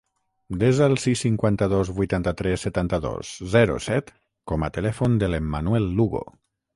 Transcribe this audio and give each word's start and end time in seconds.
Desa 0.61 0.85
el 0.91 0.95
sis, 1.01 1.19
cinquanta-dos, 1.25 1.91
vuitanta-tres, 1.99 2.63
setanta-dos, 2.67 3.33
zero, 3.57 3.75
set 3.89 4.09
com 4.53 4.65
a 4.65 4.71
telèfon 4.79 5.19
de 5.25 5.31
l'Emanuel 5.33 5.91
Lugo. 6.01 6.23